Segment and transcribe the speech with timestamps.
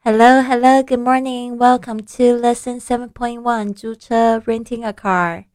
[0.00, 1.58] Hello, hello, good morning.
[1.58, 3.74] Welcome to lesson seven point one.
[3.74, 5.46] 租车 renting a car.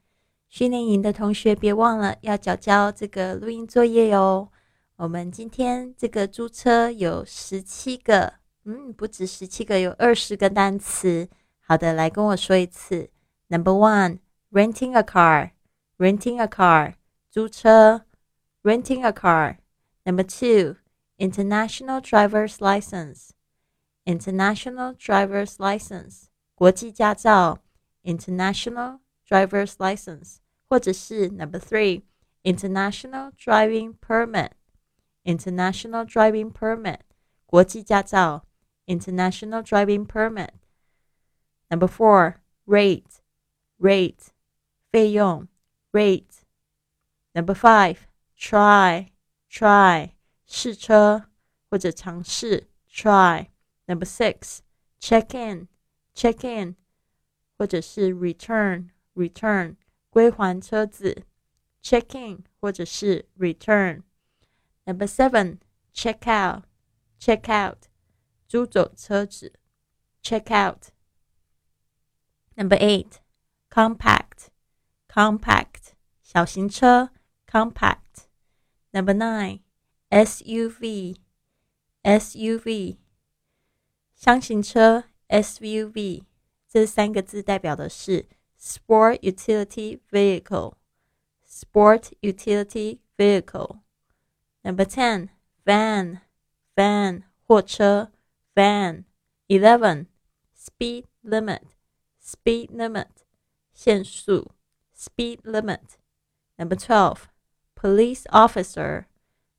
[0.50, 4.50] 训练营的同学别忘了要交交这个录音作业哟。
[4.98, 8.34] 我们今天这个租车有十七个，
[8.66, 11.29] 嗯，不止十七个，有二十个单词。
[11.61, 13.09] 好的，来跟我说一次。
[13.47, 14.20] Number one,
[14.52, 15.52] renting a car.
[15.97, 16.95] Renting a car.
[17.29, 18.02] 租车
[18.63, 19.59] renting a car.
[20.04, 20.75] Number two,
[21.18, 23.29] international driver's license.
[24.05, 27.60] International driver's license 国际驾照
[28.04, 30.37] International driver's license
[30.68, 32.04] 或者是 Number three
[32.44, 34.52] International driving permit
[35.23, 37.00] International driving permit
[37.46, 38.46] 国际驾照
[38.88, 40.50] International driving permit
[41.70, 43.22] Number four rate
[43.80, 44.30] rate
[44.91, 45.48] 费用
[45.91, 46.41] rate
[47.34, 47.98] Number five
[48.38, 49.10] try
[49.50, 50.12] try
[50.48, 51.30] 试车
[51.70, 53.48] 或者尝试 try
[53.88, 54.62] Number six,
[55.00, 55.68] check in,
[56.16, 56.76] check in，
[57.57, 59.76] 或者是 return, return，
[60.10, 61.26] 归还车子，
[61.84, 65.59] check in 或者是 return。Number seven,
[65.94, 66.63] check out,
[67.19, 67.88] check out，
[68.47, 69.53] 租走车子，
[70.23, 73.19] check out。Number eight,
[73.69, 74.47] compact,
[75.07, 77.11] compact，小型车，
[77.47, 79.61] compact。Number nine,
[80.09, 81.17] SUV,
[82.03, 82.97] SUV。
[84.17, 86.25] 厢型车 （SUV）
[86.67, 88.27] 这三个字代表的是
[88.59, 90.77] Sport Utility Vehicle。
[91.47, 93.81] Sport Utility Vehicle。
[94.62, 95.28] Number ten,
[95.64, 96.22] van,
[96.75, 98.11] van 货车
[98.56, 100.06] 11,
[100.55, 101.61] speed limit,
[102.19, 103.09] speed limit
[103.75, 104.50] 限速
[104.97, 105.98] speed limit。
[106.56, 107.28] Number twelve,
[107.75, 109.05] police officer,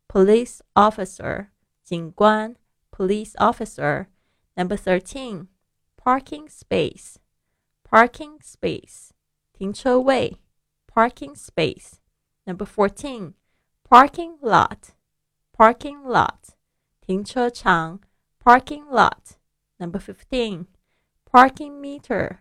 [0.07, 1.49] police officer
[1.83, 2.55] 警官
[2.91, 4.07] police officer。
[4.56, 5.48] Number thirteen,
[5.96, 7.16] parking space,
[7.84, 9.10] parking space,
[9.52, 10.38] 停车位
[10.86, 12.00] parking space.
[12.44, 13.34] Number fourteen,
[13.88, 14.90] parking lot,
[15.56, 16.56] parking lot,
[17.00, 18.00] 停车场
[18.42, 19.36] parking lot.
[19.78, 20.66] Number fifteen,
[21.24, 22.40] parking meter,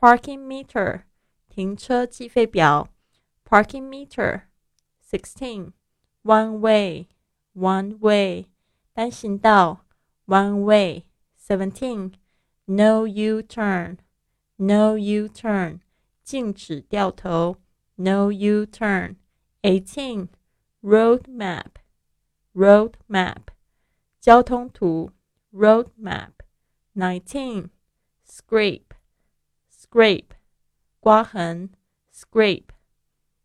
[0.00, 1.02] parking meter,
[1.48, 2.88] 停车计费表
[3.44, 4.42] parking meter.
[5.00, 5.72] Sixteen,
[6.22, 7.08] one way,
[7.52, 8.46] one way,
[8.94, 9.84] 单行道
[10.26, 11.04] one way.
[11.48, 12.12] Seventeen,
[12.66, 13.98] no U turn,
[14.56, 15.80] no U turn,
[16.22, 17.56] 禁止掉头，
[17.96, 19.16] no U turn.
[19.62, 20.28] Eighteen,
[20.82, 21.76] road map,
[22.54, 23.48] road map,
[24.20, 25.10] 交通图，
[25.52, 26.32] road map.
[26.94, 27.70] Nineteen,
[28.26, 28.92] scrape,
[29.70, 30.30] scrape,
[31.00, 31.70] 刮痕，
[32.12, 32.68] scrape.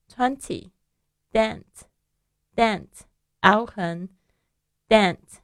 [0.08, 0.72] Twenty,
[1.32, 1.64] dent,
[2.56, 2.88] dent,
[3.42, 4.10] 凹痕，
[4.88, 5.40] dent.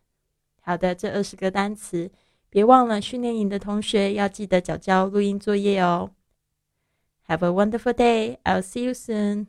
[0.61, 2.11] 好的，这二十个单词。
[2.50, 6.10] 别忘了，训练营的同学要记得交交录音作业哦。
[7.28, 8.38] Have a wonderful day.
[8.42, 9.46] I'll see you soon.